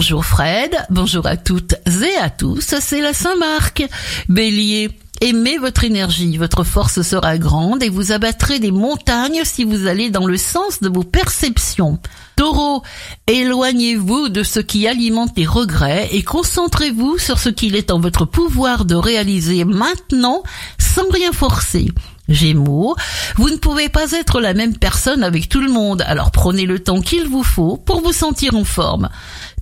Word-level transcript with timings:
Bonjour 0.00 0.24
Fred, 0.24 0.74
bonjour 0.88 1.26
à 1.26 1.36
toutes 1.36 1.74
et 1.86 2.16
à 2.16 2.30
tous, 2.30 2.74
c'est 2.80 3.02
la 3.02 3.12
Saint-Marc. 3.12 3.86
Bélier, 4.30 4.88
aimez 5.20 5.58
votre 5.58 5.84
énergie, 5.84 6.38
votre 6.38 6.64
force 6.64 7.02
sera 7.02 7.36
grande 7.36 7.82
et 7.82 7.90
vous 7.90 8.10
abattrez 8.10 8.60
des 8.60 8.70
montagnes 8.70 9.42
si 9.44 9.62
vous 9.62 9.86
allez 9.86 10.08
dans 10.08 10.24
le 10.24 10.38
sens 10.38 10.80
de 10.80 10.88
vos 10.88 11.02
perceptions. 11.02 11.98
Taureau, 12.40 12.82
éloignez-vous 13.26 14.30
de 14.30 14.42
ce 14.42 14.60
qui 14.60 14.88
alimente 14.88 15.36
les 15.36 15.44
regrets 15.44 16.08
et 16.10 16.22
concentrez-vous 16.22 17.18
sur 17.18 17.38
ce 17.38 17.50
qu'il 17.50 17.76
est 17.76 17.90
en 17.90 18.00
votre 18.00 18.24
pouvoir 18.24 18.86
de 18.86 18.94
réaliser 18.94 19.66
maintenant 19.66 20.42
sans 20.78 21.06
rien 21.10 21.32
forcer. 21.32 21.88
Gémeaux, 22.30 22.96
vous 23.36 23.50
ne 23.50 23.58
pouvez 23.58 23.90
pas 23.90 24.12
être 24.12 24.40
la 24.40 24.54
même 24.54 24.74
personne 24.74 25.22
avec 25.22 25.50
tout 25.50 25.60
le 25.60 25.70
monde, 25.70 26.02
alors 26.06 26.30
prenez 26.30 26.64
le 26.64 26.78
temps 26.78 27.02
qu'il 27.02 27.28
vous 27.28 27.42
faut 27.42 27.76
pour 27.76 28.00
vous 28.00 28.14
sentir 28.14 28.54
en 28.54 28.64
forme. 28.64 29.10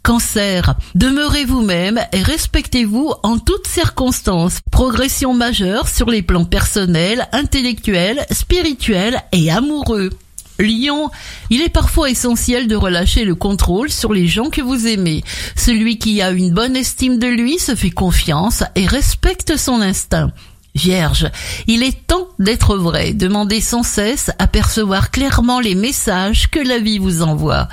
Cancer, 0.04 0.76
demeurez 0.94 1.46
vous-même 1.46 1.98
et 2.12 2.22
respectez-vous 2.22 3.12
en 3.24 3.40
toutes 3.40 3.66
circonstances. 3.66 4.60
Progression 4.70 5.34
majeure 5.34 5.88
sur 5.88 6.08
les 6.08 6.22
plans 6.22 6.44
personnels, 6.44 7.26
intellectuels, 7.32 8.24
spirituels 8.30 9.20
et 9.32 9.50
amoureux. 9.50 10.10
Lion, 10.58 11.10
il 11.50 11.62
est 11.62 11.68
parfois 11.68 12.10
essentiel 12.10 12.66
de 12.66 12.76
relâcher 12.76 13.24
le 13.24 13.34
contrôle 13.34 13.90
sur 13.90 14.12
les 14.12 14.26
gens 14.26 14.50
que 14.50 14.60
vous 14.60 14.86
aimez. 14.86 15.22
Celui 15.56 15.98
qui 15.98 16.20
a 16.20 16.30
une 16.30 16.52
bonne 16.52 16.76
estime 16.76 17.18
de 17.18 17.28
lui 17.28 17.58
se 17.58 17.74
fait 17.74 17.90
confiance 17.90 18.64
et 18.74 18.86
respecte 18.86 19.56
son 19.56 19.80
instinct. 19.80 20.32
Vierge, 20.74 21.28
il 21.66 21.82
est 21.82 22.06
temps 22.06 22.28
d'être 22.38 22.76
vrai, 22.76 23.12
demandez 23.12 23.60
sans 23.60 23.82
cesse 23.82 24.30
à 24.38 24.46
percevoir 24.46 25.10
clairement 25.10 25.58
les 25.58 25.74
messages 25.74 26.48
que 26.48 26.60
la 26.60 26.78
vie 26.78 26.98
vous 26.98 27.22
envoie. 27.22 27.68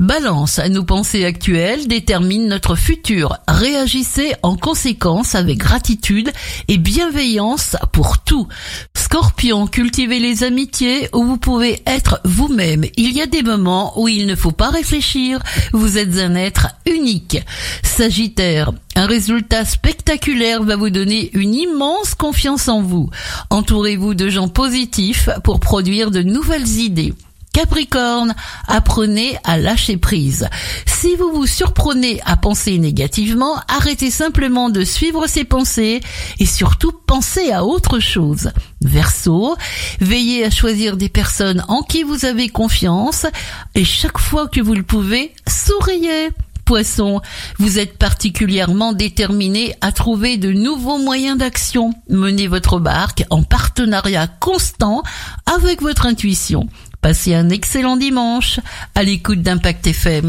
Balance, 0.00 0.58
nos 0.70 0.84
pensées 0.84 1.26
actuelles 1.26 1.88
déterminent 1.88 2.48
notre 2.48 2.74
futur. 2.74 3.36
Réagissez 3.48 4.34
en 4.42 4.56
conséquence 4.56 5.34
avec 5.34 5.58
gratitude 5.58 6.32
et 6.68 6.78
bienveillance 6.78 7.76
pour 7.92 8.18
tout. 8.18 8.48
Scorpion, 9.18 9.66
cultivez 9.66 10.20
les 10.20 10.44
amitiés 10.44 11.08
où 11.12 11.24
vous 11.24 11.38
pouvez 11.38 11.82
être 11.86 12.20
vous-même. 12.24 12.84
Il 12.96 13.10
y 13.16 13.20
a 13.20 13.26
des 13.26 13.42
moments 13.42 14.00
où 14.00 14.06
il 14.06 14.28
ne 14.28 14.36
faut 14.36 14.52
pas 14.52 14.70
réfléchir. 14.70 15.40
Vous 15.72 15.98
êtes 15.98 16.18
un 16.18 16.36
être 16.36 16.68
unique. 16.86 17.36
Sagittaire, 17.82 18.70
un 18.94 19.06
résultat 19.06 19.64
spectaculaire 19.64 20.62
va 20.62 20.76
vous 20.76 20.90
donner 20.90 21.30
une 21.36 21.56
immense 21.56 22.14
confiance 22.14 22.68
en 22.68 22.80
vous. 22.80 23.10
Entourez-vous 23.50 24.14
de 24.14 24.28
gens 24.28 24.46
positifs 24.46 25.28
pour 25.42 25.58
produire 25.58 26.12
de 26.12 26.22
nouvelles 26.22 26.78
idées. 26.78 27.12
Capricorne, 27.58 28.36
apprenez 28.68 29.36
à 29.42 29.58
lâcher 29.58 29.96
prise. 29.96 30.48
Si 30.86 31.16
vous 31.16 31.32
vous 31.32 31.46
surprenez 31.48 32.20
à 32.24 32.36
penser 32.36 32.78
négativement, 32.78 33.56
arrêtez 33.66 34.12
simplement 34.12 34.70
de 34.70 34.84
suivre 34.84 35.26
ces 35.26 35.42
pensées 35.42 36.00
et 36.38 36.46
surtout 36.46 36.92
pensez 36.92 37.50
à 37.50 37.64
autre 37.64 37.98
chose. 37.98 38.52
Verseau, 38.80 39.56
veillez 40.00 40.44
à 40.44 40.50
choisir 40.50 40.96
des 40.96 41.08
personnes 41.08 41.64
en 41.66 41.82
qui 41.82 42.04
vous 42.04 42.26
avez 42.26 42.48
confiance 42.48 43.26
et 43.74 43.84
chaque 43.84 44.18
fois 44.18 44.46
que 44.46 44.60
vous 44.60 44.74
le 44.74 44.84
pouvez, 44.84 45.32
souriez. 45.48 46.30
Poisson, 46.68 47.22
vous 47.56 47.78
êtes 47.78 47.96
particulièrement 47.96 48.92
déterminé 48.92 49.74
à 49.80 49.90
trouver 49.90 50.36
de 50.36 50.52
nouveaux 50.52 50.98
moyens 50.98 51.38
d'action. 51.38 51.94
Menez 52.10 52.46
votre 52.46 52.78
barque 52.78 53.24
en 53.30 53.42
partenariat 53.42 54.26
constant 54.26 55.02
avec 55.64 55.82
votre 55.82 56.06
intuition. 56.06 56.68
Passez 57.00 57.34
un 57.34 57.50
excellent 57.50 57.96
dimanche 57.96 58.60
à 58.94 59.02
l'écoute 59.02 59.42
d'Impact 59.42 59.86
FM. 59.86 60.24